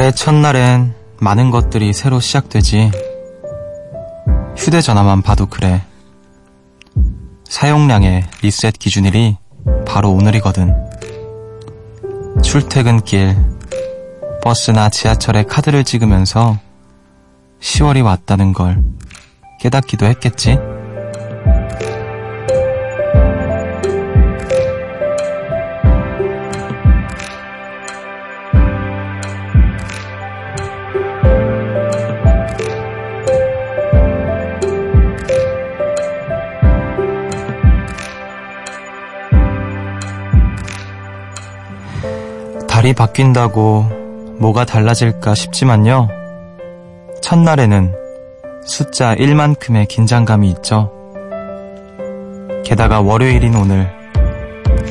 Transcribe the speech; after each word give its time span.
달의 0.00 0.14
첫날엔 0.14 0.94
많은 1.18 1.50
것들이 1.50 1.92
새로 1.92 2.20
시작되지. 2.20 2.90
휴대전화만 4.56 5.20
봐도 5.20 5.44
그래. 5.44 5.82
사용량의 7.46 8.24
리셋 8.40 8.78
기준일이 8.78 9.36
바로 9.86 10.10
오늘이거든. 10.12 10.74
출퇴근길, 12.42 13.36
버스나 14.42 14.88
지하철에 14.88 15.42
카드를 15.42 15.84
찍으면서 15.84 16.58
10월이 17.60 18.02
왔다는 18.02 18.54
걸 18.54 18.82
깨닫기도 19.60 20.06
했겠지. 20.06 20.58
바뀐다고 43.00 43.86
뭐가 44.40 44.66
달라질까 44.66 45.34
싶지만요. 45.34 46.08
첫날에는 47.22 47.94
숫자 48.62 49.14
1만큼의 49.14 49.88
긴장감이 49.88 50.50
있죠. 50.50 50.92
게다가 52.62 53.00
월요일인 53.00 53.54
오늘 53.56 53.90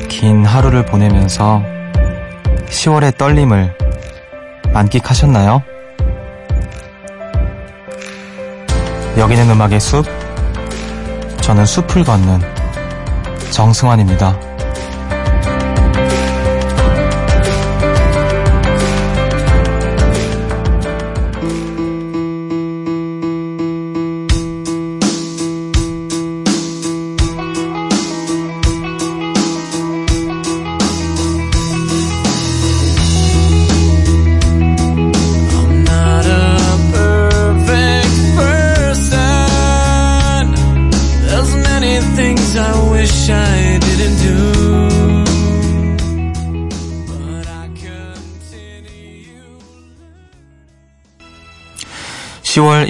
긴 0.08 0.44
하루를 0.44 0.84
보내면서 0.86 1.62
10월의 2.66 3.16
떨림을 3.16 3.76
만끽하셨나요? 4.72 5.62
여기는 9.18 9.50
음악의 9.50 9.78
숲, 9.78 10.04
저는 11.42 11.64
숲을 11.64 12.02
걷는 12.02 12.40
정승환입니다. 13.52 14.49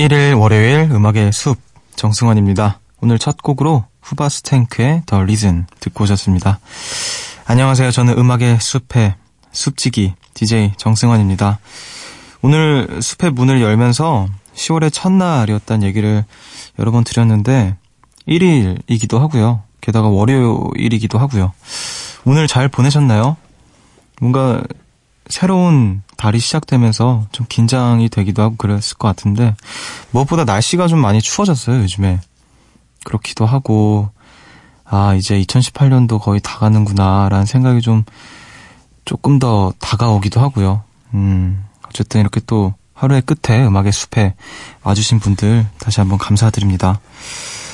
1일 0.00 0.40
월요일 0.40 0.90
음악의 0.90 1.30
숲 1.30 1.58
정승원입니다. 1.94 2.80
오늘 3.02 3.18
첫 3.18 3.42
곡으로 3.42 3.84
후바스탱크의 4.00 5.02
더 5.04 5.22
리즌 5.22 5.66
듣고 5.78 6.04
오셨습니다. 6.04 6.58
안녕하세요. 7.44 7.90
저는 7.90 8.16
음악의 8.16 8.60
숲의 8.60 9.14
숲지기 9.52 10.14
DJ 10.32 10.72
정승원입니다. 10.78 11.58
오늘 12.40 12.88
숲의 13.02 13.32
문을 13.32 13.60
열면서 13.60 14.26
10월의 14.54 14.90
첫날이었다는 14.90 15.86
얘기를 15.86 16.24
여러 16.78 16.92
번 16.92 17.04
드렸는데 17.04 17.76
1일이기도 18.26 19.18
하고요. 19.18 19.64
게다가 19.82 20.08
월요일이기도 20.08 21.18
하고요. 21.18 21.52
오늘 22.24 22.46
잘 22.46 22.68
보내셨나요? 22.68 23.36
뭔가 24.18 24.62
새로운 25.28 26.00
달이 26.20 26.38
시작되면서 26.38 27.24
좀 27.32 27.46
긴장이 27.48 28.10
되기도 28.10 28.42
하고 28.42 28.54
그랬을 28.56 28.98
것 28.98 29.08
같은데 29.08 29.56
무엇보다 30.10 30.44
날씨가 30.44 30.86
좀 30.86 30.98
많이 30.98 31.22
추워졌어요 31.22 31.80
요즘에. 31.80 32.20
그렇기도 33.04 33.46
하고 33.46 34.10
아 34.84 35.14
이제 35.14 35.40
2018년도 35.40 36.20
거의 36.20 36.40
다 36.42 36.58
가는구나라는 36.58 37.46
생각이 37.46 37.80
좀 37.80 38.04
조금 39.06 39.38
더 39.38 39.72
다가오기도 39.78 40.42
하고요. 40.42 40.82
음 41.14 41.64
어쨌든 41.88 42.20
이렇게 42.20 42.42
또 42.46 42.74
하루의 42.92 43.22
끝에 43.22 43.64
음악의 43.64 43.90
숲에 43.90 44.34
와주신 44.82 45.20
분들 45.20 45.66
다시 45.78 46.00
한번 46.00 46.18
감사드립니다. 46.18 47.00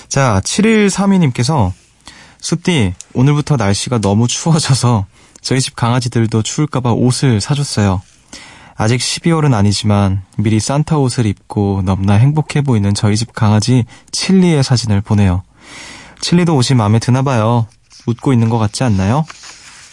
자 0.07 0.41
7132님께서 0.45 1.73
숲디 2.41 2.95
오늘부터 3.13 3.57
날씨가 3.57 3.99
너무 3.99 4.29
추워져서 4.29 5.07
저희 5.41 5.61
집 5.61 5.75
강아지들도 5.75 6.43
추울까봐 6.43 6.93
옷을 6.93 7.41
사줬어요. 7.41 8.03
아직 8.77 8.99
12월은 8.99 9.55
아니지만 9.55 10.23
미리 10.37 10.61
산타 10.61 10.99
옷을 10.99 11.27
입고 11.27 11.83
너무나 11.85 12.15
행복해 12.15 12.61
보이는 12.61 12.93
저희 12.95 13.17
집 13.17 13.33
강아지 13.33 13.85
칠리의 14.13 14.63
사진을 14.63 15.01
보내요. 15.01 15.43
칠리도 16.21 16.55
옷이 16.57 16.77
마음에 16.77 16.99
드나 16.99 17.23
봐요. 17.23 17.67
웃고 18.07 18.33
있는 18.33 18.49
것 18.51 18.59
같지 18.59 18.85
않나요? 18.85 19.25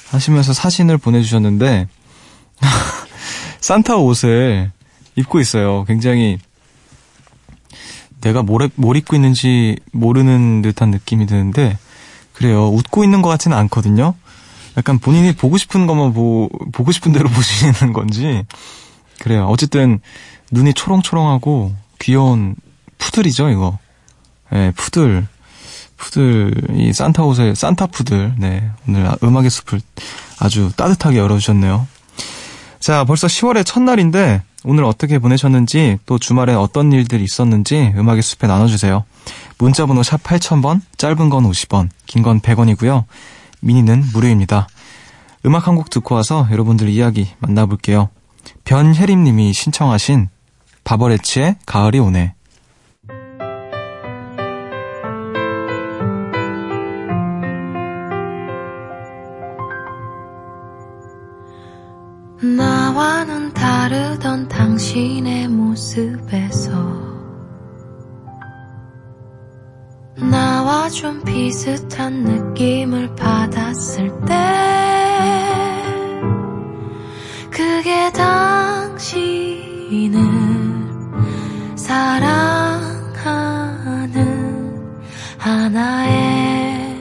하시면서 0.09 0.53
사진을 0.53 0.97
보내주셨는데 0.97 1.88
산타 3.61 3.97
옷을 3.97 4.71
입고 5.15 5.39
있어요. 5.39 5.85
굉장히 5.85 6.38
내가 8.21 8.44
뭘, 8.44 8.69
뭘 8.75 8.97
입고 8.97 9.15
있는지 9.15 9.77
모르는 9.91 10.61
듯한 10.61 10.91
느낌이 10.91 11.25
드는데 11.25 11.77
그래요. 12.33 12.67
웃고 12.67 13.03
있는 13.03 13.21
것 13.21 13.29
같지는 13.29 13.55
않거든요. 13.57 14.15
약간 14.78 15.00
본인이 15.00 15.34
보고 15.34 15.57
싶은 15.57 15.85
것만 15.88 16.13
보, 16.13 16.50
보고 16.72 16.91
싶은 16.91 17.11
대로 17.13 17.29
보시는 17.31 17.94
건지. 17.94 18.44
그래요. 19.19 19.47
어쨌든, 19.47 20.00
눈이 20.51 20.73
초롱초롱하고 20.73 21.73
귀여운 22.00 22.56
푸들이죠, 22.97 23.50
이거. 23.50 23.78
예, 24.53 24.57
네, 24.57 24.72
푸들. 24.72 25.28
푸들, 25.97 26.53
이 26.75 26.91
산타 26.91 27.23
옷에, 27.23 27.53
산타 27.56 27.88
푸들. 27.88 28.35
네. 28.38 28.69
오늘 28.88 29.09
음악의 29.23 29.50
숲을 29.50 29.79
아주 30.39 30.72
따뜻하게 30.75 31.17
열어주셨네요. 31.17 31.88
자, 32.79 33.06
벌써 33.06 33.28
10월의 33.28 33.66
첫날인데, 33.66 34.41
오늘 34.66 34.83
어떻게 34.83 35.19
보내셨는지, 35.19 35.97
또 36.06 36.19
주말에 36.19 36.53
어떤 36.53 36.91
일들이 36.91 37.23
있었는지 37.23 37.94
음악의 37.95 38.22
숲에 38.22 38.47
나눠주세요. 38.47 39.06
문자번호 39.57 40.03
샵 40.03 40.22
8000번, 40.23 40.81
짧은 40.97 41.29
건 41.29 41.50
50원, 41.50 41.89
긴 42.06 42.23
건 42.23 42.41
100원이고요. 42.41 43.03
미니는 43.63 44.03
무료입니다. 44.13 44.68
음악 45.46 45.68
한 45.68 45.75
곡 45.75 45.90
듣고 45.90 46.16
와서 46.16 46.47
여러분들 46.51 46.88
이야기 46.90 47.29
만나볼게요. 47.40 48.09
변혜림님이 48.66 49.53
신청하신 49.53 50.29
바버레치의 50.84 51.56
가을이 51.65 52.00
오네. 52.00 52.36
나와는 62.42 63.54
다르던 63.54 64.48
당신의 64.50 65.48
모습에서 65.48 66.93
나와 70.63 70.88
좀 70.88 71.21
비슷한 71.25 72.24
느낌을 72.24 73.13
받았을 73.15 74.07
때 74.25 74.33
그게 77.51 78.10
당신을 78.13 79.44
사랑하는 81.75 83.04
하나의 85.38 86.98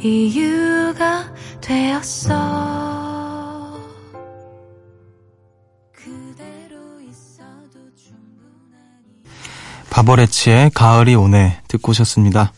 이유가 0.00 1.30
되었어 1.60 2.87
바버레치의 9.98 10.70
가을이 10.74 11.16
오네 11.16 11.62
듣고 11.66 11.90
오셨습니다. 11.90 12.52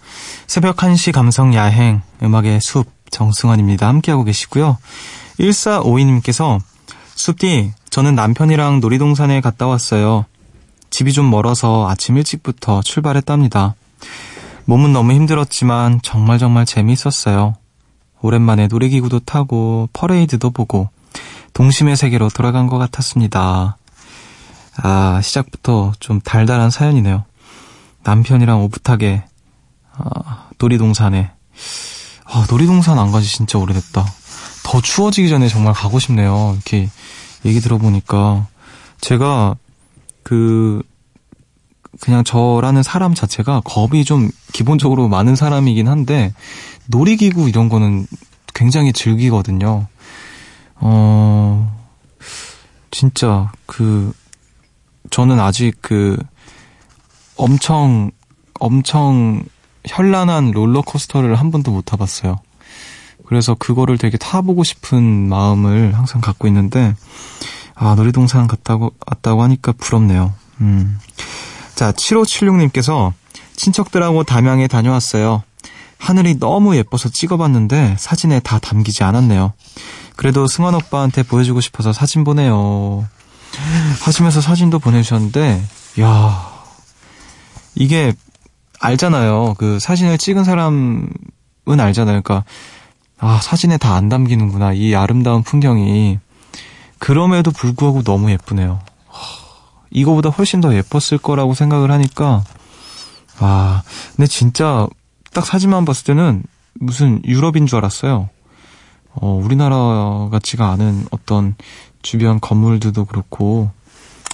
새벽 0.47 0.77
1시 0.77 1.11
감성 1.13 1.55
야행 1.55 2.03
음악의 2.23 2.61
숲 2.61 2.87
정승환입니다. 3.11 3.89
함께하고 3.89 4.25
계시고요. 4.25 4.77
1452님께서 5.39 6.61
숲디 7.15 7.73
저는 7.89 8.15
남편이랑 8.15 8.81
놀이동산에 8.81 9.41
갔다 9.41 9.67
왔어요. 9.67 10.27
집이 10.91 11.15
좀 11.15 11.31
멀어서 11.31 11.89
아침 11.89 12.19
일찍부터 12.19 12.83
출발했답니다. 12.83 13.75
몸은 14.67 14.93
너무 14.93 15.13
힘들었지만 15.13 16.01
정말 16.03 16.39
정말 16.39 16.67
재미있었어요. 16.67 17.55
오랜만에 18.21 18.67
놀이기구도 18.67 19.21
타고 19.21 19.89
퍼레이드도 19.95 20.51
보고 20.51 20.91
동심의 21.55 21.97
세계로 21.97 22.29
돌아간 22.29 22.67
것 22.67 22.77
같았습니다. 22.77 23.79
아, 24.83 25.21
시작부터 25.23 25.93
좀 26.01 26.21
달달한 26.21 26.69
사연이네요. 26.69 27.25
남편이랑 28.03 28.63
오붓하게, 28.63 29.25
아, 29.93 30.49
놀이동산에. 30.59 31.31
아, 32.25 32.47
놀이동산 32.49 32.99
안 32.99 33.11
가지 33.11 33.29
진짜 33.29 33.59
오래됐다. 33.59 34.05
더 34.63 34.81
추워지기 34.81 35.29
전에 35.29 35.49
정말 35.49 35.73
가고 35.75 35.99
싶네요. 35.99 36.53
이렇게 36.55 36.89
얘기 37.45 37.61
들어보니까. 37.61 38.47
제가, 39.01 39.57
그, 40.23 40.83
그냥 42.01 42.23
저라는 42.25 42.83
사람 42.83 43.15
자체가 43.15 43.63
겁이 43.65 44.05
좀 44.05 44.31
기본적으로 44.53 45.09
많은 45.09 45.35
사람이긴 45.37 45.89
한데, 45.89 46.33
놀이기구 46.87 47.49
이런 47.49 47.69
거는 47.69 48.07
굉장히 48.55 48.93
즐기거든요. 48.93 49.87
어, 50.77 51.81
진짜, 52.91 53.51
그, 53.67 54.13
저는 55.11 55.41
아직 55.41 55.79
그, 55.81 56.17
엄청, 57.41 58.11
엄청 58.59 59.43
현란한 59.87 60.51
롤러코스터를 60.51 61.37
한 61.37 61.51
번도 61.51 61.73
못 61.73 61.87
타봤어요. 61.87 62.39
그래서 63.27 63.55
그거를 63.55 63.97
되게 63.97 64.19
타보고 64.19 64.63
싶은 64.63 65.29
마음을 65.29 65.97
항상 65.97 66.21
갖고 66.21 66.47
있는데, 66.49 66.95
아, 67.75 67.95
놀이동산 67.95 68.47
갔다고, 68.47 68.93
왔다고 69.07 69.43
하니까 69.43 69.73
부럽네요. 69.73 70.35
음. 70.61 70.99
자, 71.75 71.93
7576님께서 71.93 73.15
친척들하고 73.57 74.25
담양에 74.25 74.67
다녀왔어요. 74.67 75.43
하늘이 75.97 76.39
너무 76.39 76.77
예뻐서 76.77 77.09
찍어봤는데 77.09 77.97
사진에 77.99 78.41
다 78.41 78.59
담기지 78.59 79.05
않았네요. 79.05 79.53
그래도 80.17 80.47
승환 80.47 80.75
오빠한테 80.75 81.23
보여주고 81.23 81.61
싶어서 81.61 81.93
사진 81.93 82.25
보내요. 82.25 83.07
하시면서 84.03 84.43
사진도 84.43 84.79
보내주셨는데, 84.79 85.63
야 86.01 86.50
이게 87.75 88.13
알잖아요. 88.81 89.55
그 89.59 89.79
사진을 89.79 90.19
찍은 90.19 90.45
사람은 90.45 91.09
알잖아요. 91.67 92.23
그러니까 92.23 92.45
아 93.19 93.39
사진에 93.43 93.77
다 93.77 93.95
안 93.95 94.09
담기는구나. 94.09 94.73
이 94.73 94.95
아름다운 94.95 95.43
풍경이 95.43 96.19
그럼에도 96.99 97.51
불구하고 97.51 98.03
너무 98.03 98.31
예쁘네요. 98.31 98.81
이거보다 99.91 100.29
훨씬 100.31 100.61
더 100.61 100.75
예뻤을 100.75 101.19
거라고 101.19 101.55
생각을 101.55 101.91
하니까 101.91 102.45
와 103.41 103.83
근데 104.17 104.27
진짜 104.27 104.87
딱 105.33 105.45
사진만 105.45 105.85
봤을 105.85 106.05
때는 106.05 106.43
무슨 106.75 107.21
유럽인 107.25 107.67
줄 107.67 107.79
알았어요. 107.79 108.29
어, 109.15 109.41
우리나라 109.43 110.29
같지가 110.31 110.71
않은 110.71 111.07
어떤 111.11 111.57
주변 112.03 112.41
건물들도 112.41 113.05
그렇고 113.07 113.71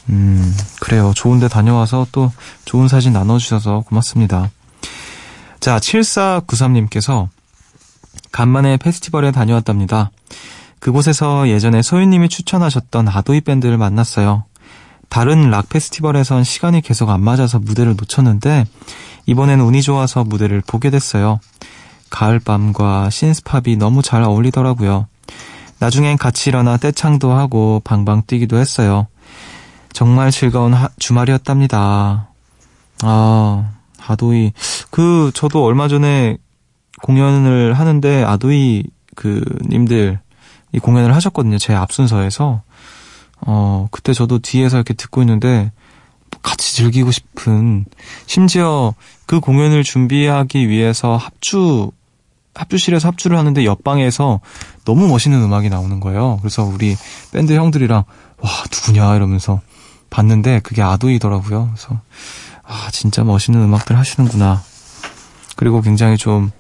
음, 0.09 0.57
그래요. 0.81 1.13
좋은 1.15 1.41
데 1.41 1.49
다녀와서 1.49 2.07
또 2.13 2.33
좋은 2.65 2.89
사진 2.89 3.13
나눠주셔서 3.13 3.85
고맙습니다. 3.87 4.51
자, 5.61 5.79
7493님께서 5.79 7.29
간만에 8.31 8.77
페스티벌에 8.77 9.33
다녀왔답니다. 9.33 10.11
그곳에서 10.79 11.49
예전에 11.49 11.83
소유님이 11.83 12.29
추천하셨던 12.29 13.09
아도이 13.09 13.41
밴드를 13.41 13.79
만났어요. 13.79 14.45
다른 15.09 15.51
락 15.51 15.69
페스티벌에선 15.69 16.45
시간이 16.45 16.83
계속 16.83 17.11
안 17.11 17.23
맞아서 17.23 17.59
무대를 17.59 17.97
놓쳤는데 17.97 18.67
이번엔 19.27 19.61
운이 19.61 19.83
좋아서 19.83 20.25
무대를 20.25 20.63
보게 20.67 20.91
됐어요. 20.91 21.41
가을밤과 22.11 23.11
신스팝이 23.11 23.77
너무 23.77 24.03
잘 24.03 24.23
어울리더라고요. 24.23 25.07
나중엔 25.79 26.19
같이 26.19 26.51
일어나 26.51 26.77
떼창도 26.77 27.33
하고 27.33 27.81
방방 27.85 28.23
뛰기도 28.27 28.59
했어요. 28.59 29.07
정말 29.97 30.31
즐거운 30.31 30.75
하, 30.75 30.91
주말이었답니다. 30.99 32.29
아, 33.03 33.73
아도이. 34.07 34.53
그, 34.91 35.31
저도 35.33 35.65
얼마 35.65 35.89
전에 35.89 36.37
공연을 37.03 37.73
하는데 37.73 38.23
아도이 38.23 38.85
그 39.15 39.43
님들 39.71 40.21
이 40.73 40.79
공연을 40.81 41.15
하셨거든요. 41.15 41.57
제 41.57 41.73
앞순서에서. 41.73 42.61
어, 43.41 43.89
그때 43.91 44.13
저도 44.13 44.41
뒤에서 44.41 44.77
이렇게 44.77 44.93
듣고 44.93 45.23
있는데 45.23 45.73
같이 46.43 46.77
즐기고 46.77 47.11
싶은 47.11 47.87
심지어 48.27 48.93
그 49.25 49.41
공연을 49.41 49.83
준비하기 49.83 50.69
위해서 50.69 51.17
합주 51.17 51.91
합주실에서 52.55 53.09
합주를 53.09 53.39
하는데 53.39 53.65
옆방에서 53.65 54.41
너무 54.85 55.09
멋있는 55.09 55.43
음악이 55.43 55.71
나오는 55.71 56.01
거예요. 56.01 56.37
그래서 56.43 56.65
우리 56.65 56.97
밴드 57.33 57.55
형들이랑 57.55 58.05
와 58.43 58.51
누구냐 58.71 59.17
이러면서 59.17 59.63
봤는데 60.17 60.61
그게 60.61 60.81
아도이더라고요. 60.81 61.73
그래서 61.75 62.01
아 62.63 62.89
진짜 62.91 63.23
멋있는 63.23 63.63
음악들 63.63 63.99
하시는구나. 63.99 64.63
그리고 65.57 65.83
굉장히 65.83 66.17
좀 66.17 66.51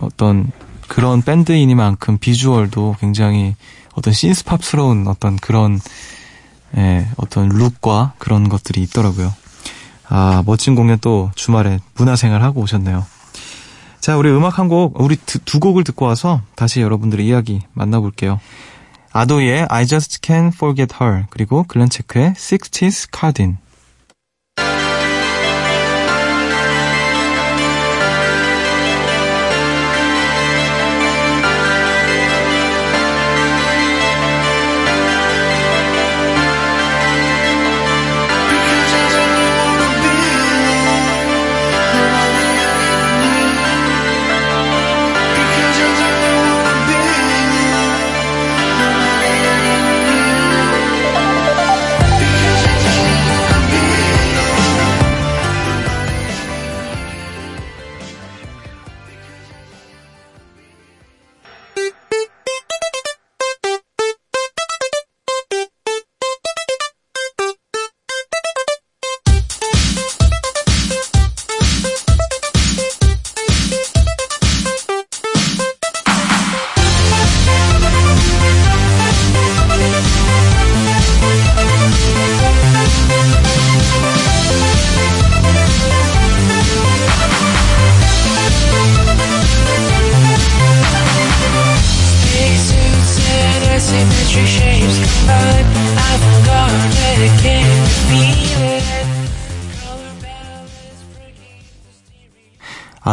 어떤 0.00 0.50
그런 0.88 1.22
밴드이니만큼 1.22 2.18
비주얼도 2.18 2.96
굉장히 2.98 3.54
어떤 3.94 4.12
신스팝스러운 4.12 5.06
어떤 5.06 5.36
그런 5.36 5.80
예, 6.76 7.08
어떤 7.16 7.48
룩과 7.48 8.14
그런 8.18 8.48
것들이 8.48 8.82
있더라고요. 8.82 9.32
아, 10.08 10.42
멋진 10.44 10.74
공연 10.74 10.98
또 11.00 11.30
주말에 11.36 11.78
문화생활 11.94 12.42
하고 12.42 12.60
오셨네요. 12.62 13.06
자, 14.00 14.16
우리 14.16 14.28
음악 14.30 14.58
한 14.58 14.68
곡, 14.68 15.00
우리 15.00 15.16
두, 15.16 15.38
두 15.40 15.58
곡을 15.58 15.84
듣고 15.84 16.04
와서 16.04 16.42
다시 16.54 16.80
여러분들의 16.80 17.26
이야기 17.26 17.62
만나볼게요. 17.72 18.40
아도이의 19.16 19.66
I 19.70 19.86
Just 19.86 20.20
Can't 20.20 20.52
Forget 20.52 20.94
Her 21.00 21.24
그리고 21.30 21.64
글렌체크의 21.64 22.34
60s 22.34 23.08
Cardin 23.18 23.56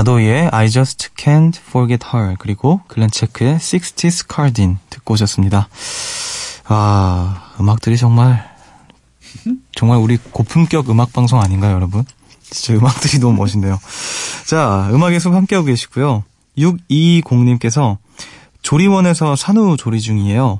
아도이의 0.03 0.49
I 0.51 0.69
Just 0.69 1.09
Can't 1.15 1.57
Forget 1.57 2.05
Her 2.13 2.35
그리고 2.37 2.81
글렌체크의 2.89 3.57
60s 3.57 4.25
Cardin 4.29 4.77
듣고 4.89 5.13
오셨습니다. 5.13 5.69
아 6.65 7.53
음악들이 7.59 7.95
정말 7.95 8.43
정말 9.73 9.99
우리 9.99 10.17
고품격 10.17 10.89
음악 10.89 11.13
방송 11.13 11.39
아닌가요, 11.39 11.75
여러분? 11.75 12.03
진짜 12.41 12.77
음악들이 12.77 13.19
너무 13.19 13.37
멋있네요. 13.37 13.79
자, 14.45 14.89
음악의 14.91 15.21
숲 15.21 15.33
함께하고 15.33 15.67
계시고요. 15.67 16.23
620님께서 16.57 17.97
조리원에서 18.61 19.37
산후 19.37 19.77
조리 19.77 20.01
중이에요. 20.01 20.59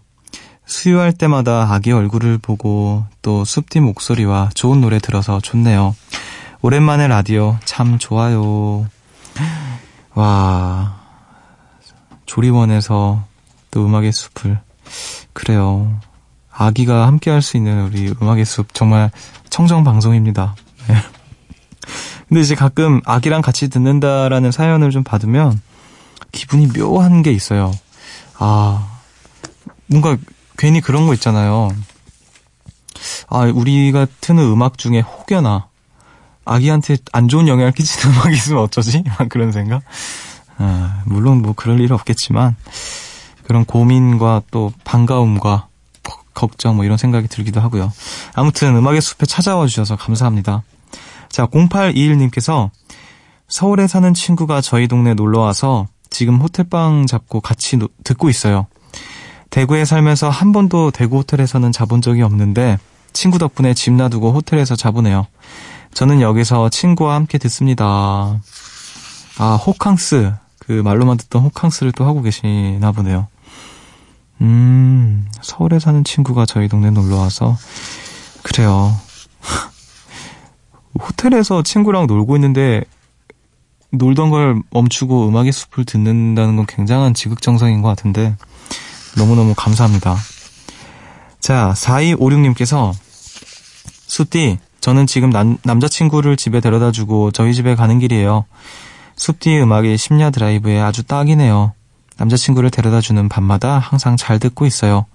수유할 0.66 1.12
때마다 1.12 1.68
아기 1.70 1.92
얼굴을 1.92 2.38
보고 2.38 3.04
또 3.22 3.44
숲뒤 3.44 3.82
목소리와 3.82 4.52
좋은 4.54 4.80
노래 4.80 5.00
들어서 5.00 5.42
좋네요. 5.42 5.96
오랜만에 6.62 7.10
라디오 7.10 7.58
참 7.66 8.00
좋아요. 8.00 8.88
와, 10.16 10.96
조리원에서 12.26 13.24
또 13.72 13.86
음악의 13.86 14.12
숲을. 14.12 14.60
그래요. 15.34 16.00
아기가 16.52 17.08
함께 17.08 17.32
할 17.32 17.42
수 17.42 17.58
있는 17.58 17.86
우리 17.86 18.14
음악의 18.22 18.46
숲 18.46 18.74
정말 18.74 19.10
청정 19.50 19.84
방송입니다. 19.84 20.56
네. 20.88 20.96
근데 22.28 22.42
이제 22.42 22.56
가끔 22.56 23.02
아기랑 23.06 23.42
같이 23.42 23.70
듣는다라는 23.70 24.52
사연을 24.52 24.92
좀 24.92 25.04
받으면 25.04 25.62
기분이 26.32 26.68
묘한 26.68 27.22
게 27.22 27.32
있어요. 27.32 27.72
아, 28.38 29.00
뭔가 29.88 30.18
괜히 30.58 30.82
그런 30.82 31.06
거 31.08 31.14
있잖아요. 31.14 31.70
아, 33.30 33.40
우리가 33.40 34.08
트는 34.22 34.44
음악 34.44 34.78
중에 34.78 35.02
혹여나 35.02 35.68
아기한테 36.46 36.98
안 37.12 37.28
좋은 37.28 37.48
영향을 37.48 37.72
끼치는 37.72 38.16
음악이 38.16 38.36
있으면 38.36 38.62
어쩌지? 38.62 39.04
막 39.20 39.30
그런 39.30 39.52
생각? 39.52 39.82
아, 40.58 41.02
물론 41.06 41.42
뭐 41.42 41.54
그럴 41.54 41.80
일 41.80 41.94
없겠지만 41.94 42.56
그런 43.44 43.66
고민과 43.66 44.44
또 44.52 44.72
반가움과 44.84 45.68
걱정 46.34 46.76
뭐 46.76 46.86
이런 46.86 46.98
생각이 46.98 47.28
들기도 47.28 47.62
하고요. 47.62 47.92
아무튼 48.34 48.76
음악의 48.76 49.02
숲에 49.02 49.26
찾아와 49.26 49.68
주셔서 49.68 49.96
감사합니다. 49.96 50.64
자, 51.30 51.46
0821님께서 51.48 52.70
서울에 53.48 53.88
사는 53.88 54.14
친구가 54.14 54.62
저희 54.62 54.88
동네 54.88 55.14
놀러 55.14 55.40
와서 55.40 55.88
지금 56.10 56.40
호텔방 56.40 57.08
잡고 57.08 57.42
같이 57.42 57.78
노, 57.78 57.88
듣고 58.04 58.30
있어요. 58.30 58.68
대구에 59.50 59.86
살면서 59.86 60.30
한 60.30 60.52
번도 60.52 60.92
대구 60.92 61.18
호텔에서는 61.18 61.72
자본 61.72 62.02
적이 62.02 62.24
없는데 62.24 62.80
친구 63.14 63.38
덕분에 63.38 63.74
집 63.74 63.94
놔두고 63.94 64.32
호텔에서 64.32 64.76
자보네요. 64.76 65.28
저는 65.94 66.22
여기서 66.22 66.70
친구와 66.70 67.16
함께 67.16 67.38
듣습니다. 67.38 68.40
아, 69.38 69.56
호캉스. 69.56 70.34
그 70.60 70.72
말로만 70.72 71.18
듣던 71.18 71.44
호캉스를 71.44 71.92
또 71.92 72.06
하고 72.06 72.22
계시나 72.22 72.92
보네요. 72.92 73.28
음, 74.42 75.28
서울에 75.42 75.80
사는 75.80 76.04
친구가 76.04 76.46
저희 76.46 76.68
동네 76.68 76.90
놀러 76.90 77.18
와서 77.18 77.58
그래요. 78.42 78.96
호텔에서 81.00 81.64
친구랑 81.64 82.08
놀고 82.08 82.36
있는데 82.38 82.84
놀던 83.92 84.30
걸 84.30 84.62
멈추고 84.72 85.28
음악의 85.28 85.52
숲을 85.52 85.86
듣는다는 85.86 86.56
건 86.56 86.66
굉장한 86.66 87.14
지극정성인 87.14 87.82
것 87.82 87.90
같은데 87.90 88.36
너무너무 89.18 89.54
감사합니다. 89.56 90.16
자, 91.40 91.74
4256님께서 91.76 92.94
숲디, 94.08 94.58
저는 94.84 95.08
지금 95.08 95.30
남, 95.30 95.58
남자친구를 95.64 96.36
집에 96.36 96.60
데려다 96.60 96.92
주고 96.92 97.32
저희 97.32 97.54
집에 97.54 97.74
가는 97.74 98.00
길이에요. 98.00 98.44
숲디 99.16 99.62
음악이 99.62 99.96
심야 99.96 100.30
드라이브에 100.30 100.78
아주 100.82 101.04
딱이네요. 101.04 101.72
남자친구를 102.18 102.70
데려다 102.70 103.00
주는 103.00 103.30
밤마다 103.30 103.80
항상 103.80 104.18
잘 104.18 104.40
듣고 104.40 104.66
있어요. 104.66 105.06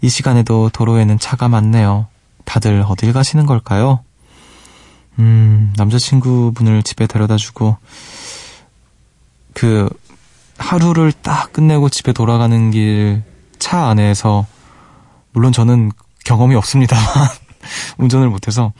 이 0.00 0.08
시간에도 0.08 0.68
도로에는 0.72 1.16
차가 1.20 1.46
많네요. 1.46 2.08
다들 2.44 2.84
어딜 2.88 3.12
가시는 3.12 3.46
걸까요? 3.46 4.00
음, 5.20 5.72
남자친구분을 5.76 6.82
집에 6.82 7.06
데려다 7.06 7.36
주고, 7.36 7.76
그, 9.54 9.88
하루를 10.56 11.12
딱 11.12 11.52
끝내고 11.52 11.88
집에 11.88 12.12
돌아가는 12.12 12.72
길 12.72 13.22
차 13.60 13.86
안에서, 13.86 14.44
물론 15.32 15.52
저는 15.52 15.92
경험이 16.24 16.56
없습니다만, 16.56 17.06
운전을 17.98 18.28
못해서, 18.28 18.72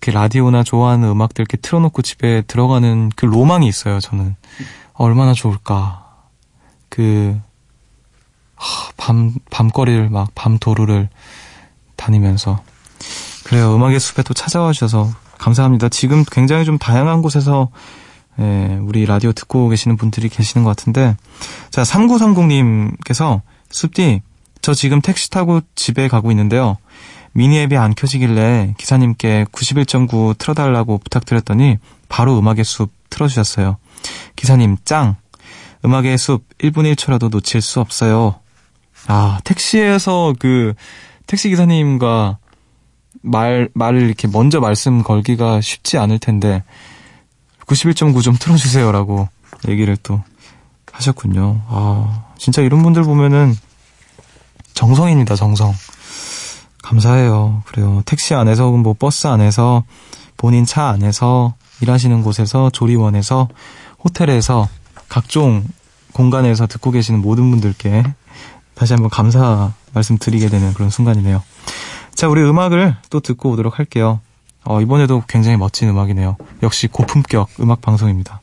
그 0.00 0.10
라디오나 0.10 0.62
좋아하는 0.62 1.08
음악들 1.08 1.42
이렇게 1.42 1.56
틀어놓고 1.56 2.02
집에 2.02 2.42
들어가는 2.42 3.10
그 3.16 3.26
로망이 3.26 3.66
있어요, 3.66 3.98
저는. 4.00 4.36
얼마나 4.94 5.32
좋을까. 5.32 6.06
그, 6.88 7.38
밤, 8.96 9.34
밤거리를 9.50 10.08
막, 10.10 10.34
밤도로를 10.34 11.08
다니면서. 11.96 12.62
그래요. 13.44 13.74
음악의 13.74 14.00
숲에 14.00 14.22
또 14.22 14.34
찾아와 14.34 14.72
주셔서 14.72 15.10
감사합니다. 15.38 15.88
지금 15.88 16.24
굉장히 16.30 16.64
좀 16.64 16.78
다양한 16.78 17.22
곳에서 17.22 17.68
예, 18.38 18.78
우리 18.82 19.06
라디오 19.06 19.32
듣고 19.32 19.68
계시는 19.68 19.96
분들이 19.96 20.28
계시는 20.28 20.64
것 20.64 20.70
같은데 20.70 21.16
자 21.70 21.82
3930님께서 21.82 23.40
숲디 23.70 24.20
저 24.60 24.74
지금 24.74 25.00
택시 25.00 25.30
타고 25.30 25.60
집에 25.74 26.08
가고 26.08 26.30
있는데요. 26.30 26.76
미니 27.36 27.58
앱이 27.58 27.76
안 27.76 27.94
켜지길래 27.94 28.74
기사님께 28.78 29.44
91.9 29.52 30.38
틀어달라고 30.38 30.96
부탁드렸더니 30.96 31.76
바로 32.08 32.38
음악의 32.38 32.64
숲 32.64 32.90
틀어주셨어요. 33.10 33.76
기사님 34.36 34.78
짱! 34.86 35.16
음악의 35.84 36.16
숲 36.16 36.48
1분 36.56 36.90
1초라도 36.94 37.28
놓칠 37.28 37.60
수 37.60 37.80
없어요. 37.80 38.36
아 39.06 39.38
택시에서 39.44 40.34
그 40.38 40.72
택시 41.26 41.50
기사님과 41.50 42.38
말, 43.20 43.68
말을 43.74 44.00
이렇게 44.00 44.28
먼저 44.28 44.58
말씀 44.60 45.02
걸기가 45.02 45.60
쉽지 45.60 45.98
않을 45.98 46.18
텐데, 46.18 46.62
91.9 47.66 48.22
좀 48.22 48.36
틀어주세요라고 48.38 49.28
얘기를 49.68 49.96
또 49.98 50.22
하셨군요. 50.90 51.60
아, 51.68 52.24
진짜 52.38 52.62
이런 52.62 52.82
분들 52.82 53.02
보면은 53.02 53.54
정성입니다, 54.72 55.36
정성. 55.36 55.74
감사해요. 56.86 57.62
그래요. 57.66 58.02
택시 58.06 58.34
안에서 58.34 58.64
혹은 58.64 58.80
뭐 58.80 58.94
버스 58.96 59.26
안에서 59.26 59.82
본인 60.36 60.64
차 60.64 60.86
안에서 60.88 61.54
일하시는 61.80 62.22
곳에서 62.22 62.70
조리원에서 62.70 63.48
호텔에서 64.04 64.68
각종 65.08 65.64
공간에서 66.12 66.66
듣고 66.68 66.92
계시는 66.92 67.20
모든 67.20 67.50
분들께 67.50 68.04
다시 68.74 68.92
한번 68.92 69.10
감사 69.10 69.72
말씀 69.94 70.16
드리게 70.16 70.48
되는 70.48 70.72
그런 70.74 70.88
순간이네요. 70.88 71.42
자, 72.14 72.28
우리 72.28 72.40
음악을 72.42 72.96
또 73.10 73.18
듣고 73.20 73.50
오도록 73.50 73.78
할게요. 73.78 74.20
어, 74.64 74.80
이번에도 74.80 75.22
굉장히 75.28 75.56
멋진 75.56 75.88
음악이네요. 75.88 76.36
역시 76.62 76.86
고품격 76.86 77.48
음악 77.60 77.80
방송입니다. 77.80 78.40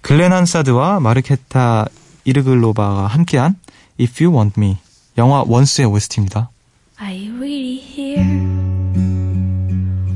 글렌 0.00 0.32
한사드와 0.32 0.98
마르케타 1.00 1.86
이르글로바가 2.24 3.06
함께한 3.06 3.56
If 4.00 4.24
You 4.24 4.36
Want 4.36 4.60
Me 4.60 4.78
영화 5.16 5.44
원스의 5.46 5.86
OST입니다. 5.86 6.50
Are 7.00 7.12
you 7.12 7.34
really 7.34 7.76
here? 7.76 8.26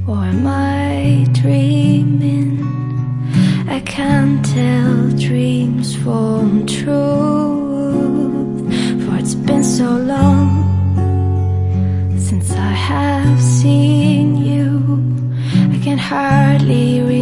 Or 0.08 0.16
am 0.16 0.44
I 0.44 1.28
dreaming? 1.30 2.58
I 3.68 3.78
can't 3.86 4.44
tell 4.44 5.10
dreams 5.10 5.94
from 5.94 6.66
truth. 6.66 6.92
For 9.06 9.16
it's 9.16 9.36
been 9.36 9.62
so 9.62 9.96
long 9.96 10.58
since 12.18 12.50
I 12.50 12.72
have 12.90 13.40
seen 13.40 14.38
you. 14.38 14.82
I 15.72 15.78
can 15.84 15.98
hardly 15.98 17.00
remember 17.00 17.21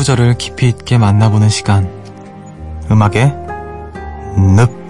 부자를 0.00 0.38
깊이 0.38 0.66
있게 0.66 0.96
만나보는 0.96 1.50
시간. 1.50 1.86
음악의 2.90 3.36
늪. 4.56 4.80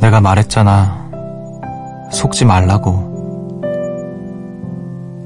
내가 0.00 0.20
말했잖아. 0.20 1.03
속지 2.14 2.44
말라고. 2.44 3.12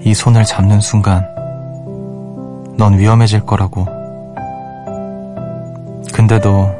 이 0.02 0.14
손을 0.14 0.44
잡는 0.44 0.80
순간, 0.80 1.22
넌 2.76 2.98
위험해질 2.98 3.44
거라고. 3.44 3.84
근데도, 6.12 6.74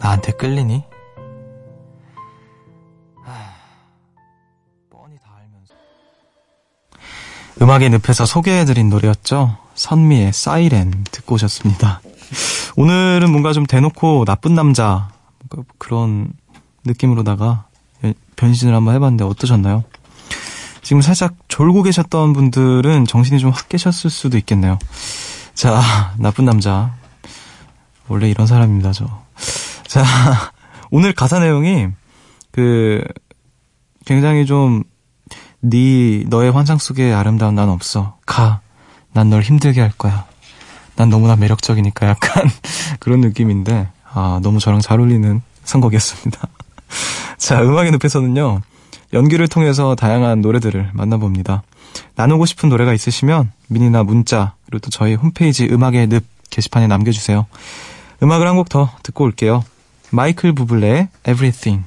나한테 0.00 0.32
끌리니? 0.32 0.84
음악의 7.60 7.90
늪에서 7.90 8.24
소개해드린 8.24 8.88
노래였죠. 8.88 9.56
선미의 9.74 10.32
사이렌 10.32 10.92
듣고 11.10 11.34
오셨습니다. 11.34 12.00
오늘은 12.76 13.32
뭔가 13.32 13.52
좀 13.52 13.66
대놓고 13.66 14.24
나쁜 14.24 14.54
남자 14.54 15.08
뭔가 15.50 15.68
그런 15.76 16.32
느낌으로다가 16.84 17.67
변신을 18.38 18.74
한번 18.74 18.94
해봤는데 18.94 19.24
어떠셨나요? 19.24 19.84
지금 20.82 21.02
살짝 21.02 21.34
졸고 21.48 21.82
계셨던 21.82 22.32
분들은 22.32 23.04
정신이 23.04 23.40
좀 23.40 23.50
확 23.52 23.68
깨셨을 23.68 24.08
수도 24.08 24.38
있겠네요. 24.38 24.78
자, 25.54 25.82
나쁜 26.18 26.46
남자. 26.46 26.94
원래 28.08 28.30
이런 28.30 28.46
사람입니다, 28.46 28.92
저. 28.92 29.06
자, 29.86 30.02
오늘 30.90 31.12
가사 31.12 31.38
내용이 31.40 31.88
그 32.52 33.04
굉장히 34.06 34.46
좀 34.46 34.84
네 35.60 36.22
너의 36.28 36.52
환상 36.52 36.78
속에 36.78 37.12
아름다운 37.12 37.54
난 37.56 37.68
없어. 37.68 38.16
가. 38.24 38.60
난 39.12 39.28
널 39.30 39.42
힘들게 39.42 39.80
할 39.80 39.90
거야. 39.90 40.24
난 40.94 41.10
너무나 41.10 41.34
매력적이니까 41.34 42.06
약간 42.06 42.44
그런 43.00 43.20
느낌인데 43.20 43.88
아, 44.12 44.38
너무 44.42 44.60
저랑 44.60 44.80
잘 44.80 45.00
어울리는 45.00 45.42
선곡이었습니다. 45.64 46.48
자, 47.38 47.62
음악의 47.62 47.92
늪에서는요. 47.92 48.60
연기를 49.14 49.48
통해서 49.48 49.94
다양한 49.94 50.40
노래들을 50.42 50.90
만나봅니다. 50.92 51.62
나누고 52.16 52.44
싶은 52.46 52.68
노래가 52.68 52.92
있으시면 52.92 53.52
미니나 53.68 54.02
문자 54.02 54.54
그리고 54.66 54.80
또 54.80 54.90
저희 54.90 55.14
홈페이지 55.14 55.66
음악의 55.66 56.08
늪 56.08 56.24
게시판에 56.50 56.86
남겨주세요. 56.86 57.46
음악을 58.22 58.46
한 58.46 58.56
곡 58.56 58.68
더 58.68 58.90
듣고 59.02 59.24
올게요. 59.24 59.64
마이클 60.10 60.52
부블레의 60.52 61.08
Everything. 61.26 61.84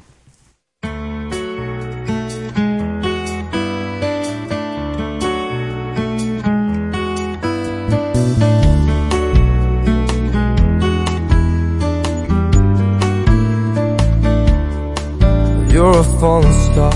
You're 15.81 15.97
a 15.97 16.03
falling 16.21 16.53
star. 16.69 16.93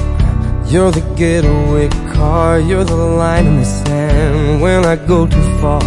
You're 0.68 0.92
the 0.92 1.02
getaway 1.18 1.90
car. 2.14 2.60
You're 2.60 2.84
the 2.84 2.94
line 2.94 3.48
in 3.48 3.58
the 3.58 3.66
sand 3.66 4.62
when 4.62 4.86
I 4.86 4.96
go 4.96 5.26
too 5.26 5.42
far. 5.60 5.82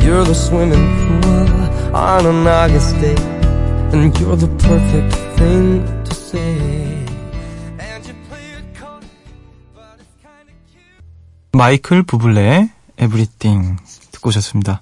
You're 0.00 0.24
the 0.24 0.34
swimming 0.34 0.86
pool 0.96 1.94
on 1.94 2.24
an 2.24 2.46
August 2.48 2.98
day. 3.02 3.16
And 3.92 4.18
you're 4.18 4.36
the 4.36 4.48
perfect 4.48 5.12
thing 5.36 5.84
to 6.04 6.14
say. 6.14 7.04
마이클 11.52 12.02
부블레의 12.02 12.70
Everything 12.98 13.76
듣고 14.10 14.28
오셨습니다. 14.28 14.80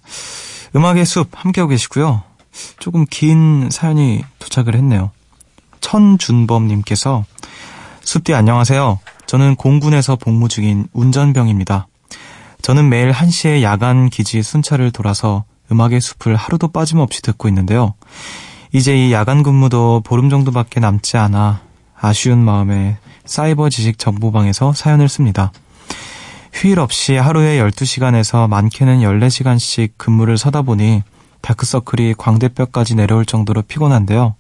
음악의 0.77 1.05
숲 1.05 1.31
함께하고 1.33 1.71
계시고요. 1.71 2.23
조금 2.79 3.07
긴 3.11 3.71
사연이 3.73 4.25
도착을 4.39 4.77
했네요. 4.77 5.11
천준범님께서 5.81 7.25
숲디 8.03 8.35
안녕하세요. 8.35 8.99
저는 9.27 9.57
공군에서 9.57 10.17
복무 10.17 10.49
중인 10.49 10.89
운전병입니다. 10.93 11.87
저는 12.63 12.89
매일 12.89 13.13
1시에 13.13 13.63
야간 13.63 14.09
기지 14.11 14.43
순찰을 14.43 14.91
돌아서 14.91 15.45
음악의 15.71 16.01
숲을 16.01 16.37
하루도 16.37 16.69
빠짐없이 16.69 17.23
듣고 17.23 17.49
있는데요. 17.49 17.95
이제 18.73 18.97
이 18.97 19.13
야간 19.13 19.43
근무도 19.43 20.03
보름 20.05 20.31
정도밖에 20.31 20.81
남지 20.81 21.17
않아 21.17 21.63
아쉬운 21.99 22.39
마음에 22.39 22.99
사이버 23.25 23.69
지식 23.69 23.99
정보방에서 23.99 24.73
사연을 24.73 25.09
씁니다. 25.09 25.53
휴일 26.53 26.81
없이 26.81 27.15
하루에 27.15 27.61
12시간에서 27.61 28.49
많게는 28.49 29.01
14시간씩 29.01 29.93
근무를 29.97 30.37
서다 30.37 30.63
보니 30.63 31.03
다크서클이 31.41 32.15
광대뼈까지 32.19 32.97
내려올 32.97 33.25
정도로 33.25 33.63
피곤한데요. 33.63 34.35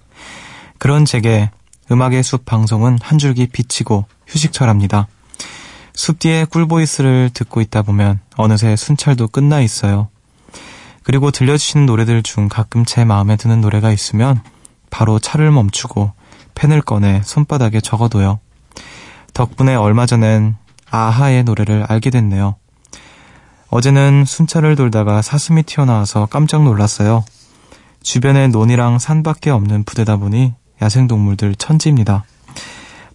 그런 0.81 1.05
제게 1.05 1.51
음악의 1.93 2.23
숲 2.23 2.47
방송은 2.47 2.99
한 3.03 3.19
줄기 3.19 3.47
비치고 3.47 4.07
휴식처랍니다. 4.27 5.09
숲 5.93 6.19
뒤에 6.19 6.47
꿀보이스를 6.47 7.31
듣고 7.35 7.61
있다 7.61 7.83
보면 7.83 8.21
어느새 8.37 8.77
순찰도 8.77 9.29
끝나 9.29 9.61
있어요. 9.61 10.09
그리고 11.03 11.31
들려주시는 11.31 11.85
노래들 11.85 12.23
중 12.23 12.49
가끔 12.49 12.87
제 12.87 13.05
마음에 13.05 13.37
드는 13.37 13.61
노래가 13.61 13.93
있으면 13.93 14.40
바로 14.88 15.19
차를 15.19 15.51
멈추고 15.51 16.12
펜을 16.55 16.81
꺼내 16.81 17.21
손바닥에 17.27 17.83
적어둬요. 17.83 18.40
덕분에 19.35 19.75
얼마 19.75 20.07
전엔 20.07 20.57
아하의 20.90 21.45
노래를 21.45 21.85
알게 21.90 22.09
됐네요. 22.09 22.57
어제는 23.69 24.25
순찰을 24.25 24.77
돌다가 24.77 25.21
사슴이 25.21 25.64
튀어나와서 25.64 26.25
깜짝 26.31 26.64
놀랐어요. 26.64 27.23
주변에 28.03 28.49
논이랑 28.49 28.99
산밖에 28.99 29.51
없는 29.51 29.85
부대다 29.85 30.16
보니 30.16 30.55
야생동물들 30.83 31.55
천지입니다. 31.57 32.25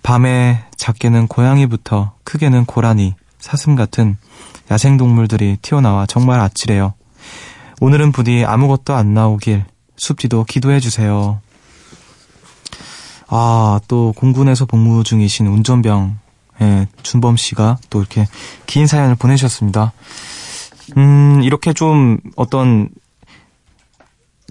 밤에 0.04 0.64
작게는 0.78 1.28
고양이부터 1.28 2.14
크게는 2.24 2.66
고라니, 2.66 3.16
사슴 3.40 3.76
같은 3.76 4.18
야생동물들이 4.70 5.58
튀어나와 5.62 6.06
정말 6.06 6.40
아찔해요. 6.40 6.94
오늘은 7.82 8.12
부디 8.12 8.46
아무것도 8.46 8.94
안 8.94 9.14
나오길 9.14 9.66
숲지도 9.98 10.44
기도해주세요. 10.44 11.42
아, 13.28 13.80
또 13.88 14.14
공군에서 14.16 14.66
복무 14.66 15.04
중이신 15.04 15.48
운전병, 15.48 16.20
예, 16.62 16.88
준범 17.04 17.38
씨가 17.38 17.78
또 17.90 18.00
이렇게 18.00 18.28
긴 18.66 18.88
사연을 18.88 19.16
보내주셨습니다. 19.16 19.94
음, 20.98 21.42
이렇게 21.44 21.74
좀 21.74 22.20
어떤 22.36 22.90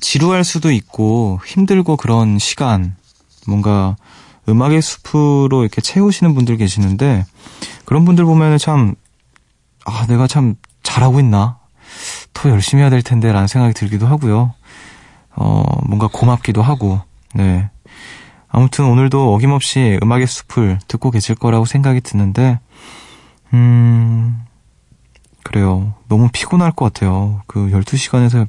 지루할 0.00 0.44
수도 0.44 0.70
있고 0.70 1.40
힘들고 1.46 1.96
그런 1.96 2.38
시간, 2.38 2.96
뭔가 3.46 3.96
음악의 4.48 4.82
숲으로 4.82 5.62
이렇게 5.62 5.80
채우시는 5.80 6.34
분들 6.34 6.56
계시는데 6.56 7.24
그런 7.84 8.04
분들 8.04 8.24
보면은 8.24 8.58
참, 8.58 8.94
아, 9.84 10.06
내가 10.06 10.26
참 10.26 10.56
잘하고 10.82 11.20
있나? 11.20 11.58
더 12.32 12.50
열심히 12.50 12.82
해야 12.82 12.90
될 12.90 13.02
텐데 13.02 13.32
라는 13.32 13.46
생각이 13.46 13.74
들기도 13.74 14.06
하고요. 14.06 14.54
어, 15.36 15.64
뭔가 15.86 16.08
고맙기도 16.12 16.62
하고, 16.62 17.00
네. 17.34 17.68
아무튼 18.48 18.84
오늘도 18.86 19.34
어김없이 19.34 19.98
음악의 20.02 20.26
숲을 20.26 20.78
듣고 20.86 21.10
계실 21.10 21.34
거라고 21.34 21.64
생각이 21.64 22.00
드는데, 22.00 22.60
음, 23.52 24.44
그래요. 25.42 25.94
너무 26.08 26.28
피곤할 26.32 26.72
것 26.72 26.92
같아요. 26.92 27.42
그 27.46 27.68
12시간에서 27.70 28.48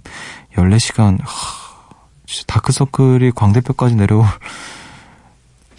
14시간, 0.55 1.19
하, 1.21 1.27
진짜 2.25 2.43
다크서클이 2.47 3.31
광대뼈까지 3.31 3.95
내려올, 3.95 4.25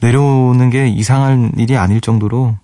내려오는 0.01 0.71
게 0.71 0.89
이상한 0.89 1.53
일이 1.57 1.77
아닐 1.77 2.01
정도로, 2.01 2.57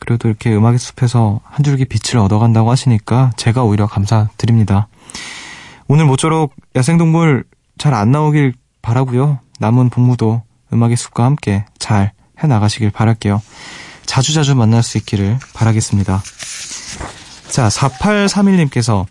그래도 0.00 0.28
이렇게 0.28 0.54
음악의 0.54 0.78
숲에서 0.78 1.40
한 1.44 1.64
줄기 1.64 1.84
빛을 1.84 2.18
얻어간다고 2.22 2.70
하시니까 2.70 3.32
제가 3.36 3.62
오히려 3.64 3.86
감사드립니다. 3.86 4.88
오늘 5.88 6.04
모쪼록 6.06 6.54
야생동물 6.76 7.44
잘 7.78 7.94
안 7.94 8.10
나오길 8.10 8.54
바라고요. 8.82 9.38
남은 9.60 9.90
복무도 9.90 10.42
음악의 10.72 10.96
숲과 10.96 11.24
함께 11.24 11.64
잘 11.78 12.12
해나가시길 12.38 12.90
바랄게요. 12.90 13.40
자주자주 14.06 14.54
만날 14.54 14.82
수 14.82 14.98
있기를 14.98 15.38
바라겠습니다. 15.54 16.22
자, 17.48 17.68
4831님께서 17.68 19.06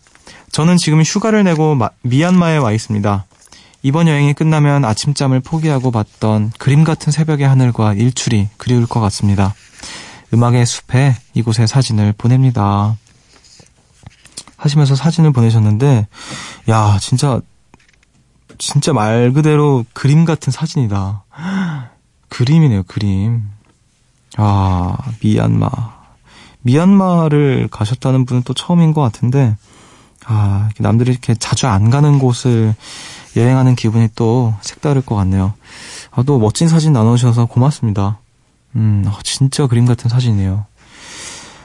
저는 0.51 0.77
지금 0.77 1.01
휴가를 1.01 1.43
내고 1.43 1.75
마, 1.75 1.89
미얀마에 2.03 2.57
와 2.57 2.71
있습니다. 2.71 3.25
이번 3.85 4.07
여행이 4.07 4.33
끝나면 4.33 4.85
아침잠을 4.85 5.41
포기하고 5.41 5.91
봤던 5.91 6.53
그림 6.57 6.85
같은 6.85 7.11
새벽의 7.11 7.45
하늘과 7.45 7.95
일출이 7.95 8.47
그리울 8.55 8.87
것 8.87 9.01
같습니다. 9.01 9.53
음악의 10.33 10.65
숲에 10.65 11.17
이곳의 11.33 11.67
사진을 11.67 12.13
보냅니다. 12.17 12.95
하시면서 14.55 14.95
사진을 14.95 15.33
보내셨는데, 15.33 16.07
야, 16.69 16.97
진짜, 17.01 17.41
진짜 18.57 18.93
말 18.93 19.33
그대로 19.33 19.83
그림 19.91 20.23
같은 20.23 20.53
사진이다. 20.53 21.25
그림이네요, 22.29 22.83
그림. 22.83 23.43
아, 24.37 24.95
미얀마. 25.21 25.69
미얀마를 26.61 27.67
가셨다는 27.69 28.25
분은 28.25 28.43
또 28.43 28.53
처음인 28.53 28.93
것 28.93 29.01
같은데, 29.01 29.57
아, 30.25 30.69
남들이 30.79 31.11
이렇게 31.11 31.35
자주 31.35 31.67
안 31.67 31.89
가는 31.89 32.17
곳을 32.17 32.73
여행하는 33.35 33.75
기분이 33.75 34.09
또 34.15 34.53
색다를 34.61 35.01
것 35.01 35.15
같네요. 35.15 35.53
아, 36.11 36.23
또 36.23 36.39
멋진 36.39 36.67
사진 36.67 36.93
나눠주셔서 36.93 37.45
고맙습니다. 37.45 38.19
음, 38.75 39.03
아, 39.07 39.19
진짜 39.23 39.67
그림 39.67 39.85
같은 39.85 40.09
사진이에요. 40.09 40.65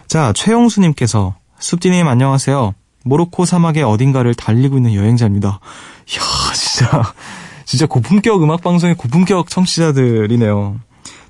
자, 0.07 0.33
최영수님께서, 0.35 1.35
숲디님 1.59 2.07
안녕하세요. 2.07 2.75
모로코 3.05 3.45
사막의 3.45 3.83
어딘가를 3.83 4.35
달리고 4.35 4.77
있는 4.77 4.95
여행자입니다. 4.95 5.61
이야, 6.11 6.53
진짜, 6.55 7.03
진짜 7.65 7.87
고품격 7.87 8.43
음악방송의 8.43 8.97
고품격 8.97 9.51
청취자들이네요. 9.51 10.81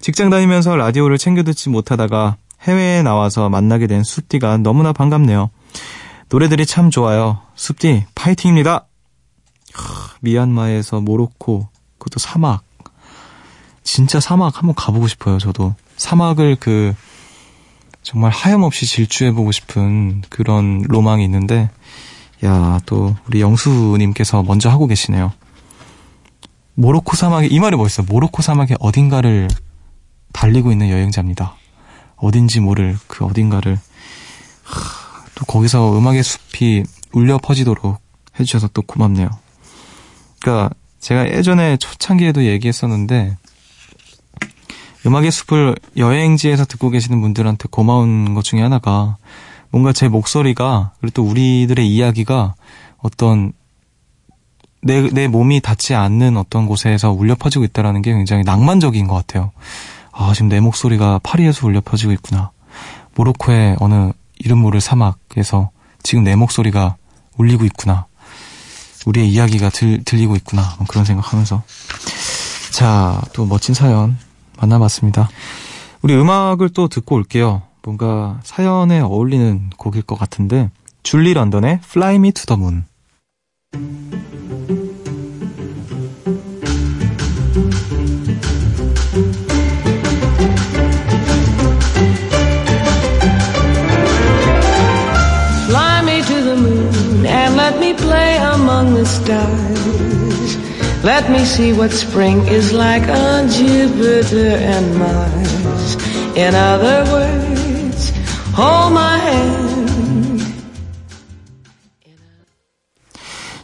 직장 0.00 0.30
다니면서 0.30 0.76
라디오를 0.76 1.18
챙겨 1.18 1.42
듣지 1.42 1.68
못하다가 1.68 2.36
해외에 2.62 3.02
나와서 3.02 3.48
만나게 3.48 3.86
된 3.86 4.02
숲디가 4.02 4.58
너무나 4.58 4.92
반갑네요. 4.92 5.50
노래들이 6.28 6.66
참 6.66 6.90
좋아요. 6.90 7.38
숲디, 7.54 8.04
파이팅입니다! 8.14 8.87
하, 9.78 10.10
미얀마에서 10.20 11.00
모로코, 11.00 11.68
그것도 11.98 12.18
사막. 12.18 12.64
진짜 13.84 14.20
사막 14.20 14.58
한번 14.58 14.74
가보고 14.74 15.08
싶어요, 15.08 15.38
저도. 15.38 15.74
사막을 15.96 16.56
그, 16.60 16.94
정말 18.02 18.30
하염없이 18.30 18.86
질주해보고 18.86 19.52
싶은 19.52 20.22
그런 20.28 20.82
로망이 20.88 21.24
있는데, 21.24 21.70
야, 22.44 22.78
또, 22.86 23.16
우리 23.26 23.40
영수님께서 23.40 24.42
먼저 24.42 24.68
하고 24.68 24.86
계시네요. 24.86 25.32
모로코 26.74 27.16
사막에, 27.16 27.46
이 27.46 27.58
말이 27.58 27.76
멋있어. 27.76 28.02
모로코 28.02 28.42
사막의 28.42 28.76
어딘가를 28.80 29.48
달리고 30.32 30.70
있는 30.70 30.90
여행자입니다. 30.90 31.54
어딘지 32.16 32.60
모를 32.60 32.96
그 33.06 33.24
어딘가를, 33.24 33.78
하, 34.64 35.24
또 35.34 35.44
거기서 35.46 35.96
음악의 35.96 36.22
숲이 36.22 36.84
울려 37.12 37.38
퍼지도록 37.38 38.00
해주셔서 38.38 38.68
또 38.74 38.82
고맙네요. 38.82 39.28
그니까, 40.40 40.70
제가 41.00 41.30
예전에 41.30 41.76
초창기에도 41.76 42.44
얘기했었는데, 42.44 43.36
음악의 45.06 45.30
숲을 45.30 45.76
여행지에서 45.96 46.64
듣고 46.64 46.90
계시는 46.90 47.20
분들한테 47.20 47.68
고마운 47.70 48.34
것 48.34 48.42
중에 48.42 48.60
하나가 48.60 49.16
뭔가 49.70 49.92
제 49.92 50.08
목소리가 50.08 50.92
그리고 51.00 51.14
또 51.14 51.22
우리들의 51.24 51.88
이야기가 51.88 52.54
어떤 52.98 53.52
내, 54.82 55.08
내 55.08 55.28
몸이 55.28 55.60
닿지 55.60 55.94
않는 55.94 56.36
어떤 56.36 56.66
곳에서 56.66 57.10
울려 57.10 57.34
퍼지고 57.34 57.64
있다라는 57.64 58.02
게 58.02 58.12
굉장히 58.12 58.44
낭만적인 58.44 59.06
것 59.06 59.14
같아요. 59.14 59.52
아, 60.12 60.32
지금 60.34 60.48
내 60.48 60.60
목소리가 60.60 61.20
파리에서 61.22 61.66
울려 61.66 61.80
퍼지고 61.80 62.12
있구나. 62.12 62.50
모로코의 63.14 63.76
어느 63.80 64.12
이름 64.38 64.58
모를 64.58 64.80
사막에서 64.80 65.70
지금 66.02 66.24
내 66.24 66.36
목소리가 66.36 66.96
울리고 67.36 67.64
있구나. 67.64 68.06
우리의 69.08 69.28
이야기가 69.30 69.70
들, 69.70 70.04
들리고 70.04 70.36
있구나. 70.36 70.76
그런 70.86 71.04
생각하면서. 71.04 71.62
자, 72.72 73.22
또 73.32 73.46
멋진 73.46 73.74
사연 73.74 74.18
만나봤습니다. 74.58 75.30
우리 76.02 76.14
음악을 76.14 76.68
또 76.70 76.88
듣고 76.88 77.16
올게요. 77.16 77.62
뭔가 77.82 78.38
사연에 78.44 79.00
어울리는 79.00 79.70
곡일 79.76 80.02
것 80.02 80.18
같은데 80.18 80.70
줄리 81.02 81.32
런던의 81.32 81.80
Fly 81.84 82.16
Me 82.16 82.32
to 82.32 82.44
the 82.44 82.60
Moon. 82.60 82.84
See 101.58 101.72
what 101.72 101.92
spring 101.92 102.46
is 102.46 102.72
like 102.72 103.02
on 103.10 103.48
Jupiter 103.48 104.54
and 104.62 104.96
Mars. 104.96 105.96
In 106.36 106.54
other 106.54 107.02
words, 107.10 108.12
hold 108.54 108.92
my 108.92 109.18
hand. 109.18 110.44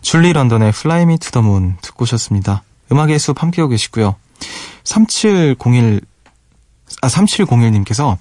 줄리 0.02 0.32
런던의 0.32 0.70
Fly 0.70 1.02
Me 1.02 1.18
to 1.18 1.30
the 1.30 1.46
Moon 1.46 1.76
듣고 1.82 2.02
오셨습니다. 2.02 2.64
음악의 2.90 3.20
숲 3.20 3.40
함께하고 3.40 3.70
계시고요. 3.70 4.16
3701, 4.82 6.00
아, 7.00 7.06
3701님께서 7.06 8.18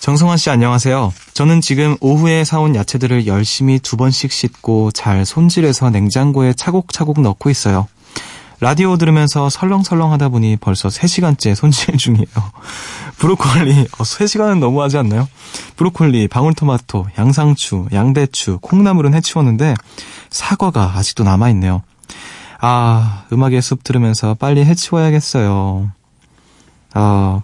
정성환 0.00 0.38
씨 0.38 0.48
안녕하세요. 0.48 1.12
저는 1.34 1.60
지금 1.60 1.98
오후에 2.00 2.44
사온 2.44 2.74
야채들을 2.74 3.26
열심히 3.26 3.78
두 3.78 3.98
번씩 3.98 4.32
씻고 4.32 4.92
잘 4.92 5.26
손질해서 5.26 5.90
냉장고에 5.90 6.54
차곡차곡 6.54 7.20
넣고 7.20 7.50
있어요. 7.50 7.86
라디오 8.60 8.96
들으면서 8.96 9.50
설렁설렁 9.50 10.12
하다 10.12 10.28
보니 10.28 10.56
벌써 10.56 10.88
3시간째 10.88 11.54
손질 11.54 11.96
중이에요. 11.96 12.26
브로콜리, 13.18 13.80
어, 13.98 14.02
3시간은 14.02 14.58
너무하지 14.58 14.98
않나요? 14.98 15.28
브로콜리, 15.76 16.28
방울토마토, 16.28 17.06
양상추, 17.18 17.88
양배추, 17.92 18.58
콩나물은 18.60 19.14
해치웠는데 19.14 19.74
사과가 20.30 20.94
아직도 20.96 21.24
남아있네요. 21.24 21.82
아, 22.60 23.24
음악의 23.32 23.60
숲 23.60 23.84
들으면서 23.84 24.34
빨리 24.34 24.64
해치워야겠어요. 24.64 25.90
아, 26.94 27.42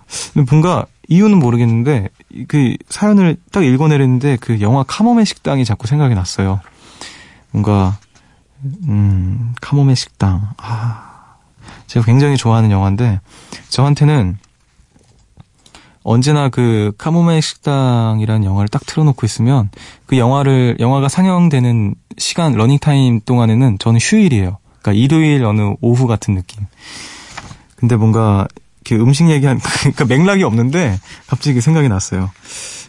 뭔가 0.49 0.87
이유는 1.09 1.39
모르겠는데 1.39 2.09
그 2.47 2.77
사연을 2.89 3.37
딱 3.51 3.65
읽어내렸는데 3.65 4.39
그 4.41 4.61
영화 4.61 4.85
카모메 4.85 5.25
식당이 5.25 5.65
자꾸 5.65 5.87
생각이 5.87 6.15
났어요. 6.15 6.61
뭔가 7.51 7.99
음, 8.65 9.55
카모메 9.61 9.95
식당. 9.95 10.49
아, 10.59 11.37
제가 11.87 12.05
굉장히 12.05 12.37
좋아하는 12.37 12.71
영화인데 12.71 13.21
저한테는 13.69 14.39
언제나 16.03 16.49
그 16.49 16.93
카모메 16.99 17.41
식당이라는 17.41 18.45
영화를 18.45 18.69
딱 18.69 18.85
틀어놓고 18.87 19.27
있으면 19.27 19.71
그 20.07 20.17
영화를 20.19 20.77
영화가 20.81 21.09
상영되는 21.09 21.95
시간 22.19 22.53
러닝타임 22.53 23.21
동안에는 23.25 23.79
저는 23.79 24.01
휴일이에요. 24.01 24.59
그러니까 24.81 24.93
일요일 24.93 25.45
어느 25.45 25.75
오후 25.81 26.07
같은 26.07 26.35
느낌. 26.35 26.67
근데 27.77 27.97
뭔가 27.97 28.47
이렇게 28.85 29.03
음식 29.03 29.29
얘기한 29.31 29.61
그러니까 29.81 30.05
맥락이 30.07 30.43
없는데 30.43 30.99
갑자기 31.27 31.61
생각이 31.61 31.89
났어요. 31.89 32.31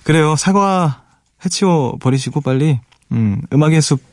그래요. 0.04 0.36
사과 0.36 1.02
해치워 1.44 1.98
버리시고 2.00 2.42
빨리 2.42 2.80
음, 3.12 3.42
음악의 3.52 3.82
숲 3.82 4.11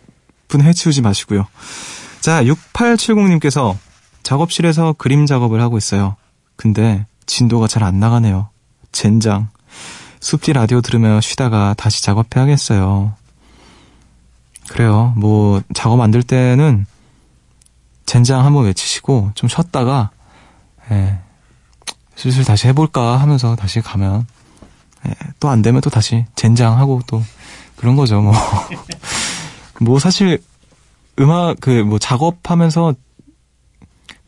은 0.54 0.62
해치우지 0.62 1.02
마시고요. 1.02 1.46
자, 2.20 2.42
6870님께서 2.44 3.76
작업실에서 4.22 4.94
그림 4.96 5.26
작업을 5.26 5.60
하고 5.60 5.76
있어요. 5.78 6.16
근데 6.56 7.06
진도가 7.26 7.68
잘 7.68 7.82
안 7.82 8.00
나가네요. 8.00 8.48
젠장. 8.92 9.48
숲지 10.20 10.52
라디오 10.54 10.80
들으며 10.80 11.20
쉬다가 11.20 11.74
다시 11.76 12.02
작업해야겠어요. 12.02 13.12
그래요. 14.68 15.12
뭐 15.16 15.62
작업 15.74 16.00
안될 16.00 16.22
때는 16.22 16.86
젠장 18.06 18.44
한번 18.44 18.64
외치시고 18.64 19.32
좀 19.34 19.48
쉬었다가 19.48 20.10
예, 20.90 21.18
슬슬 22.16 22.44
다시 22.44 22.66
해볼까 22.68 23.18
하면서 23.18 23.54
다시 23.54 23.80
가면 23.80 24.26
예, 25.06 25.12
또 25.40 25.48
안 25.48 25.62
되면 25.62 25.80
또 25.80 25.90
다시 25.90 26.24
젠장 26.34 26.78
하고 26.78 27.00
또 27.06 27.22
그런 27.76 27.94
거죠. 27.96 28.20
뭐, 28.20 28.32
뭐 29.80 29.98
사실 29.98 30.38
음악 31.20 31.60
그 31.60 31.82
뭐 31.84 31.98
작업하면서 31.98 32.94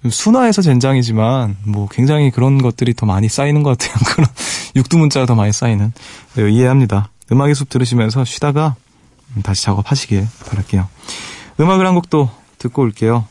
순화해서 0.09 0.63
젠장이지만 0.63 1.59
뭐 1.65 1.87
굉장히 1.91 2.31
그런 2.31 2.63
것들이 2.63 2.95
더 2.95 3.05
많이 3.07 3.29
쌓이는 3.29 3.63
것 3.63 3.77
같아요. 3.77 3.95
그런 4.15 4.27
육두문자가 4.77 5.27
더 5.27 5.35
많이 5.35 5.53
쌓이는 5.53 5.93
네, 6.37 6.51
이해합니다. 6.51 7.11
음악의 7.31 7.55
숲 7.55 7.69
들으시면서 7.69 8.25
쉬다가 8.25 8.77
다시 9.43 9.63
작업하시길 9.65 10.27
바랄게요. 10.49 10.89
음악을 11.61 11.87
한 11.87 11.95
곡도 11.95 12.31
듣고 12.59 12.83
올게요. 12.83 13.27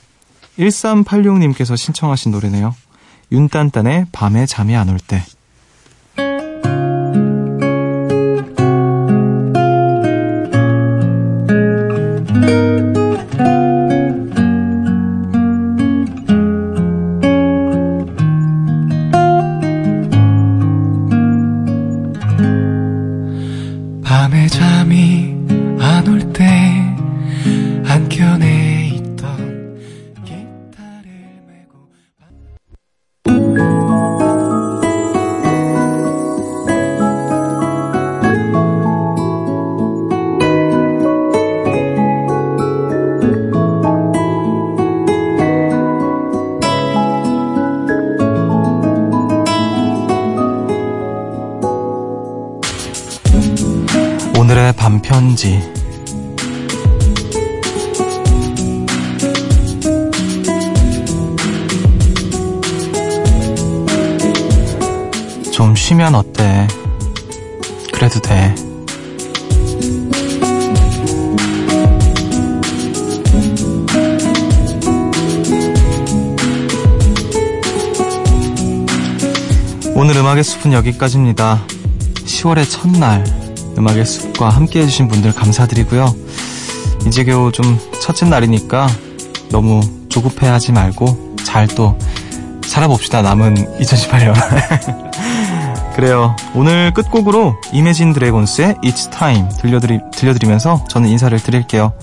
1386님께서 0.60 1.76
신청하신 1.76 2.32
노래네요. 2.32 2.76
윤딴딴의 3.32 4.08
밤에 4.12 4.46
잠이 4.46 4.76
안 4.76 4.90
올 4.90 5.00
때. 5.00 5.24
편지. 55.02 55.62
좀 65.52 65.76
쉬면 65.76 66.16
어때? 66.16 66.68
그래도 67.92 68.20
돼. 68.22 68.56
오늘 79.96 80.16
음악의 80.16 80.46
숲은 80.46 80.72
여기까지입니다. 80.72 81.62
10월의 82.26 82.70
첫날 82.70 83.38
음악의 83.80 84.06
숲과 84.06 84.50
함께 84.50 84.82
해주신 84.82 85.08
분들 85.08 85.34
감사드리고요. 85.34 86.13
이제 87.08 87.24
겨우 87.24 87.52
좀 87.52 87.80
첫째 88.02 88.26
날이니까 88.26 88.88
너무 89.50 89.82
조급해하지 90.10 90.74
말고 90.74 91.36
잘 91.46 91.68
또 91.68 91.98
살아봅시다. 92.70 93.22
남은 93.24 93.80
2018년. 93.80 94.34
그래요. 95.96 96.36
오늘 96.54 96.94
끝곡으로 96.94 97.56
이매진 97.74 98.13
드래곤스의 98.13 98.76
It's 98.84 99.12
Time 99.12 99.50
들려드리, 99.60 100.00
들려드리면서 100.13 100.86
저는 100.88 101.10
인사를 101.10 101.38
드릴게요. 101.39 101.94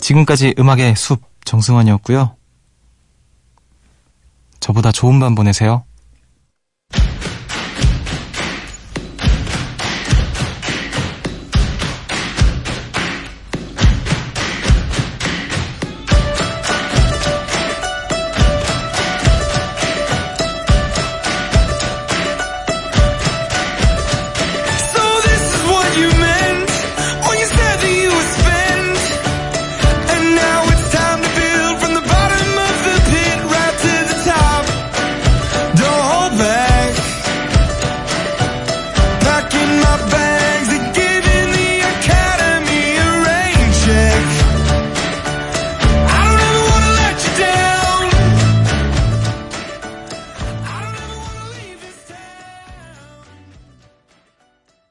지금까지 0.00 0.54
음악의 0.58 0.96
숲 0.96 1.22
정승환이었고요. 1.44 2.34
저보다 4.58 4.90
좋은 4.92 5.20
밤 5.20 5.34
보내세요. 5.34 5.84